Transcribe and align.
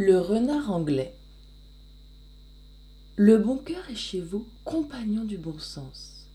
Le 0.00 0.20
renard 0.20 0.70
anglais. 0.70 1.12
Le 3.16 3.36
bon 3.36 3.56
cœur 3.56 3.82
est 3.90 3.96
chez 3.96 4.20
vous, 4.20 4.46
compagnon 4.62 5.24
du 5.24 5.38
bon 5.38 5.58
sens. 5.58 6.28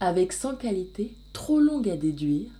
Avec 0.00 0.32
cent 0.32 0.56
qualités 0.56 1.14
trop 1.32 1.60
longues 1.60 1.88
à 1.88 1.96
déduire, 1.96 2.50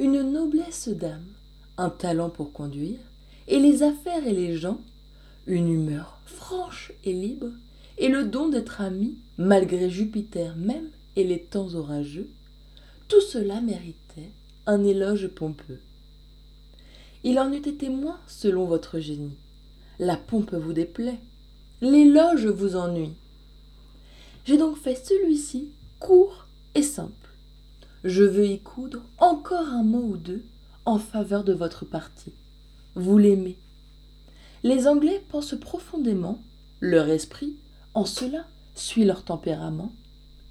une 0.00 0.22
noblesse 0.22 0.88
d'âme, 0.88 1.28
un 1.76 1.88
talent 1.88 2.30
pour 2.30 2.52
conduire, 2.52 2.98
et 3.46 3.60
les 3.60 3.84
affaires 3.84 4.26
et 4.26 4.32
les 4.32 4.56
gens, 4.56 4.80
une 5.46 5.68
humeur 5.68 6.18
franche 6.26 6.90
et 7.04 7.12
libre, 7.12 7.50
et 7.98 8.08
le 8.08 8.24
don 8.24 8.48
d'être 8.48 8.80
ami, 8.80 9.18
malgré 9.38 9.88
Jupiter 9.88 10.56
même 10.56 10.88
et 11.14 11.22
les 11.22 11.42
temps 11.42 11.76
orageux, 11.76 12.28
tout 13.06 13.20
cela 13.20 13.60
méritait 13.60 14.32
un 14.66 14.82
éloge 14.82 15.28
pompeux. 15.28 15.78
Il 17.24 17.38
en 17.38 17.52
eût 17.52 17.56
été 17.56 17.88
moins 17.88 18.18
selon 18.26 18.64
votre 18.64 18.98
génie. 18.98 19.36
La 19.98 20.16
pompe 20.16 20.54
vous 20.54 20.72
déplaît, 20.72 21.20
l'éloge 21.80 22.46
vous 22.46 22.76
ennuie. 22.76 23.14
J'ai 24.44 24.58
donc 24.58 24.76
fait 24.76 24.96
celui-ci 24.96 25.68
court 26.00 26.46
et 26.74 26.82
simple. 26.82 27.30
Je 28.02 28.24
veux 28.24 28.46
y 28.46 28.58
coudre 28.58 29.02
encore 29.18 29.68
un 29.68 29.84
mot 29.84 30.02
ou 30.02 30.16
deux 30.16 30.42
en 30.84 30.98
faveur 30.98 31.44
de 31.44 31.52
votre 31.52 31.84
parti. 31.84 32.32
Vous 32.96 33.18
l'aimez. 33.18 33.56
Les 34.64 34.88
Anglais 34.88 35.22
pensent 35.28 35.58
profondément, 35.58 36.40
leur 36.80 37.08
esprit, 37.08 37.56
en 37.94 38.04
cela, 38.04 38.44
suit 38.74 39.04
leur 39.04 39.24
tempérament, 39.24 39.92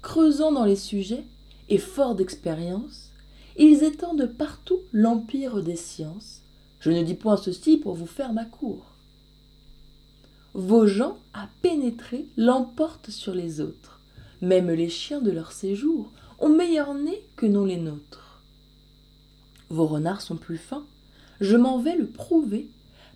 creusant 0.00 0.52
dans 0.52 0.64
les 0.64 0.76
sujets 0.76 1.24
et 1.68 1.78
forts 1.78 2.14
d'expérience, 2.14 3.10
ils 3.56 3.82
étendent 3.84 4.26
partout 4.26 4.78
l'empire 4.92 5.62
des 5.62 5.76
sciences. 5.76 6.41
Je 6.82 6.90
ne 6.90 7.02
dis 7.04 7.14
point 7.14 7.36
ceci 7.36 7.76
pour 7.76 7.94
vous 7.94 8.06
faire 8.06 8.32
ma 8.32 8.44
cour. 8.44 8.84
Vos 10.52 10.88
gens 10.88 11.16
à 11.32 11.48
pénétrer 11.62 12.26
l'emportent 12.36 13.10
sur 13.10 13.34
les 13.34 13.60
autres. 13.60 14.00
Même 14.40 14.68
les 14.68 14.88
chiens 14.88 15.20
de 15.20 15.30
leur 15.30 15.52
séjour 15.52 16.10
ont 16.40 16.48
meilleur 16.48 16.94
nez 16.94 17.22
que 17.36 17.46
n'ont 17.46 17.64
les 17.64 17.76
nôtres. 17.76 18.42
Vos 19.70 19.86
renards 19.86 20.22
sont 20.22 20.36
plus 20.36 20.58
fins, 20.58 20.84
je 21.40 21.56
m'en 21.56 21.78
vais 21.78 21.96
le 21.96 22.08
prouver 22.08 22.68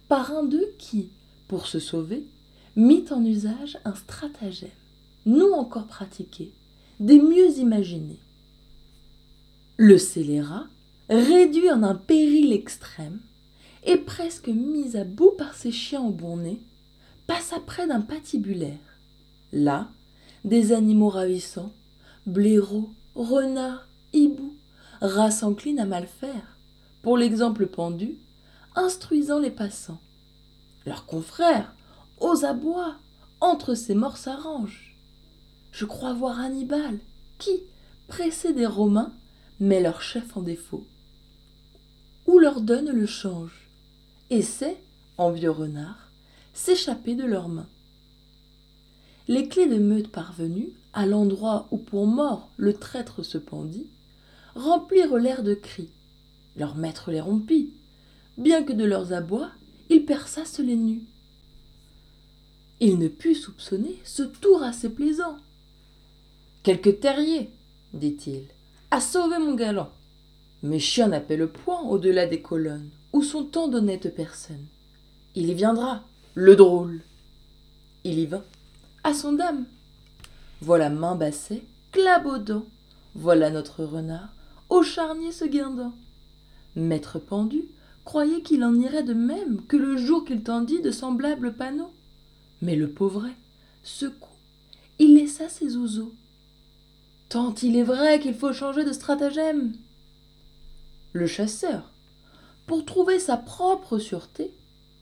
par 0.09 0.31
un 0.31 0.45
d'eux 0.45 0.73
qui, 0.79 1.11
pour 1.49 1.67
se 1.67 1.81
sauver, 1.81 2.25
mit 2.77 3.05
en 3.11 3.25
usage 3.25 3.79
un 3.85 3.97
stratagème, 3.97 4.71
non 5.27 5.53
encore 5.55 5.89
pratiqué, 5.89 6.53
des 7.01 7.19
mieux 7.21 7.59
imaginés. 7.59 8.21
Le 9.77 9.99
scélérat, 9.99 10.69
réduit 11.11 11.71
en 11.71 11.83
un 11.83 11.97
péril 11.97 12.53
extrême, 12.53 13.19
et 13.87 13.97
presque 13.97 14.49
mis 14.49 14.97
à 14.97 15.05
bout 15.05 15.33
par 15.39 15.55
ses 15.55 15.73
chiens 15.73 16.03
au 16.03 16.11
bon 16.11 16.39
nez, 16.39 16.61
passa 17.27 17.61
près 17.61 17.87
d'un 17.87 18.01
patibulaire. 18.01 18.99
Là, 19.53 19.89
des 20.45 20.73
animaux 20.73 21.09
ravissants, 21.09 21.73
blaireaux, 22.27 22.91
renards, 23.15 23.87
hiboux, 24.13 24.55
race 25.01 25.43
encline 25.43 25.79
à 25.79 25.87
mal 25.87 26.07
faire, 26.07 26.59
pour 27.03 27.17
l'exemple 27.17 27.67
pendu, 27.67 28.17
instruisant 28.75 29.39
les 29.39 29.51
passants. 29.51 30.01
Leurs 30.85 31.07
confrères, 31.07 31.75
aux 32.21 32.45
abois, 32.45 32.97
entre 33.41 33.75
ces 33.75 33.95
morts 33.95 34.17
s'arrangent. 34.17 34.97
Je 35.71 35.85
crois 35.85 36.13
voir 36.13 36.41
Hannibal, 36.41 36.99
qui, 37.39 37.63
pressé 38.09 38.53
des 38.53 38.67
Romains, 38.67 39.13
met 39.61 39.81
leur 39.81 40.03
chef 40.03 40.37
en 40.37 40.43
défaut, 40.43 40.87
ou 42.27 42.39
leur 42.39 42.61
donne 42.61 42.91
le 42.91 43.07
change, 43.07 43.66
et 44.31 44.43
sait, 44.43 44.79
en 45.19 45.31
vieux 45.31 45.51
renard, 45.51 46.11
s'échapper 46.53 47.15
de 47.15 47.25
leurs 47.25 47.49
mains. 47.49 47.69
Les 49.29 49.49
clés 49.49 49.69
de 49.69 49.79
meute 49.79 50.09
parvenues, 50.09 50.71
à 50.93 51.05
l'endroit 51.05 51.69
où 51.71 51.79
pour 51.79 52.07
mort 52.07 52.49
le 52.57 52.73
traître 52.73 53.23
se 53.23 53.39
pendit, 53.39 53.87
remplirent 54.55 55.17
l'air 55.17 55.43
de 55.43 55.55
cris. 55.55 55.91
Leur 56.57 56.77
maître 56.77 57.11
les 57.11 57.21
rompit. 57.21 57.71
Bien 58.39 58.63
que 58.63 58.73
de 58.73 58.85
leurs 58.85 59.13
abois, 59.13 59.51
ils 59.91 60.05
perçassent 60.05 60.59
les 60.59 60.77
nus. 60.77 61.03
Il 62.81 62.99
ne 62.99 63.09
put 63.09 63.35
soupçonner 63.35 63.99
ce 64.05 64.23
tour 64.23 64.63
assez 64.63 64.89
plaisant. 64.89 65.37
Quelque 66.63 66.91
terrier, 66.91 67.51
dit-il, 67.95 68.43
a 68.91 69.01
sauvé 69.01 69.39
mon 69.39 69.55
galant. 69.55 69.91
Mes 70.63 70.81
chiens 70.81 71.09
n'appellent 71.09 71.49
point 71.49 71.81
au-delà 71.83 72.27
des 72.27 72.41
colonnes, 72.41 72.91
où 73.13 73.23
sont 73.23 73.45
tant 73.45 73.69
d'honnêtes 73.69 74.15
personnes. 74.15 74.67
Il 75.35 75.49
y 75.49 75.55
viendra, 75.55 76.05
le 76.35 76.57
drôle. 76.57 77.01
Il 78.05 78.19
y 78.19 78.27
vint, 78.27 78.45
à 79.05 79.15
son 79.15 79.33
dame. 79.33 79.67
Voilà 80.61 80.91
main 80.91 81.15
basset, 81.15 81.63
clabaudant. 81.93 82.65
Voilà 83.15 83.51
notre 83.51 83.85
renard, 83.85 84.29
au 84.69 84.83
charnier 84.83 85.33
se 85.33 85.45
guindant. 85.45 85.95
Maître 86.75 87.19
pendu 87.19 87.63
croyait 88.05 88.43
qu'il 88.43 88.63
en 88.63 88.75
irait 88.75 89.03
de 89.03 89.15
même 89.15 89.63
que 89.67 89.77
le 89.77 89.97
jour 89.97 90.25
qu'il 90.25 90.43
tendit 90.43 90.81
de 90.81 90.91
semblables 90.91 91.55
panneaux. 91.55 91.93
Mais 92.63 92.77
le 92.77 92.89
pauvret, 92.89 93.35
secou, 93.83 94.29
il 94.99 95.15
laissa 95.15 95.49
ses 95.49 95.77
oiseaux. 95.77 96.15
Tant 97.29 97.55
il 97.63 97.77
est 97.77 97.83
vrai 97.83 98.21
qu'il 98.21 98.35
faut 98.35 98.53
changer 98.53 98.85
de 98.85 98.93
stratagème. 98.93 99.73
Le 101.13 101.27
chasseur, 101.27 101.91
pour 102.67 102.85
trouver 102.85 103.19
sa 103.19 103.37
propre 103.37 103.99
sûreté, 103.99 104.53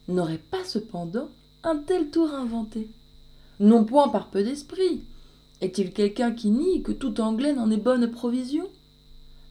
n'aurait 0.08 0.38
pas 0.38 0.64
cependant 0.64 1.28
un 1.62 1.76
tel 1.76 2.10
tour 2.10 2.32
inventé. 2.34 2.88
Non 3.60 3.84
point 3.84 4.08
par 4.08 4.28
peu 4.28 4.42
d'esprit. 4.42 5.02
Est-il 5.60 5.92
quelqu'un 5.92 6.32
qui 6.32 6.50
nie 6.50 6.82
que 6.82 6.92
tout 6.92 7.20
Anglais 7.20 7.54
n'en 7.54 7.70
ait 7.70 7.76
bonne 7.76 8.10
provision? 8.10 8.68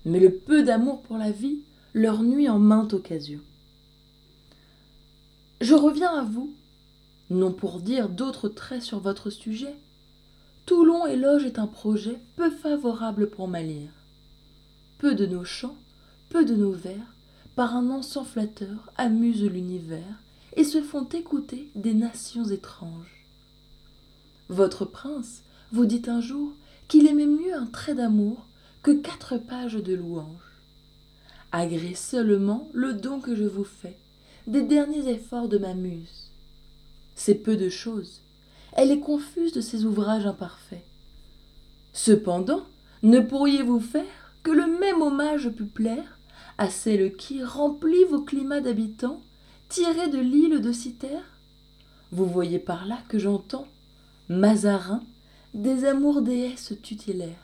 Mais 0.05 0.19
le 0.19 0.31
peu 0.31 0.63
d'amour 0.63 1.01
pour 1.01 1.17
la 1.17 1.31
vie 1.31 1.59
leur 1.93 2.21
nuit 2.21 2.49
en 2.49 2.59
mainte 2.59 2.93
occasion. 2.93 3.39
Je 5.61 5.73
reviens 5.73 6.11
à 6.11 6.23
vous, 6.23 6.53
non 7.29 7.53
pour 7.53 7.79
dire 7.79 8.09
d'autres 8.09 8.49
traits 8.49 8.81
sur 8.81 8.99
votre 8.99 9.29
sujet. 9.29 9.75
Tout 10.65 10.83
long 10.83 11.05
éloge 11.05 11.45
est 11.45 11.59
un 11.59 11.67
projet 11.67 12.19
peu 12.35 12.49
favorable 12.49 13.29
pour 13.29 13.47
ma 13.47 13.61
lyre. 13.61 13.91
Peu 14.97 15.15
de 15.15 15.25
nos 15.25 15.45
chants, 15.45 15.77
peu 16.29 16.45
de 16.45 16.55
nos 16.55 16.71
vers, 16.71 17.12
par 17.55 17.75
un 17.75 17.89
encens 17.89 18.27
flatteur, 18.27 18.91
amusent 18.97 19.43
l'univers 19.43 20.23
et 20.55 20.63
se 20.63 20.81
font 20.81 21.05
écouter 21.05 21.69
des 21.75 21.93
nations 21.93 22.45
étranges. 22.45 23.25
Votre 24.49 24.85
prince 24.85 25.43
vous 25.71 25.85
dit 25.85 26.03
un 26.07 26.21
jour 26.21 26.53
qu'il 26.87 27.07
aimait 27.07 27.25
mieux 27.25 27.55
un 27.55 27.65
trait 27.65 27.95
d'amour 27.95 28.47
que 28.81 28.91
quatre 28.91 29.37
pages 29.37 29.75
de 29.75 29.93
louanges. 29.93 30.27
Agrée 31.51 31.95
seulement 31.95 32.69
le 32.73 32.93
don 32.93 33.19
que 33.19 33.35
je 33.35 33.45
vous 33.45 33.63
fais 33.63 33.97
des 34.47 34.61
derniers 34.61 35.09
efforts 35.09 35.47
de 35.47 35.57
ma 35.57 35.73
muse. 35.73 36.31
C'est 37.15 37.35
peu 37.35 37.55
de 37.55 37.69
chose. 37.69 38.21
Elle 38.73 38.91
est 38.91 38.99
confuse 38.99 39.53
de 39.53 39.61
ses 39.61 39.85
ouvrages 39.85 40.25
imparfaits. 40.25 40.83
Cependant, 41.93 42.63
ne 43.03 43.19
pourriez-vous 43.19 43.79
faire 43.79 44.33
que 44.41 44.51
le 44.51 44.79
même 44.79 45.01
hommage 45.01 45.49
pût 45.49 45.65
plaire 45.65 46.17
à 46.57 46.69
celle 46.69 47.15
qui 47.15 47.43
remplit 47.43 48.03
vos 48.09 48.21
climats 48.21 48.61
d'habitants, 48.61 49.21
tirés 49.69 50.09
de 50.09 50.19
l'île 50.19 50.61
de 50.61 50.71
Cythère 50.71 51.37
Vous 52.11 52.25
voyez 52.25 52.59
par 52.59 52.85
là 52.85 52.99
que 53.09 53.19
j'entends, 53.19 53.67
Mazarin, 54.29 55.03
des 55.53 55.85
amours 55.85 56.21
déesses 56.21 56.73
tutélaires. 56.81 57.42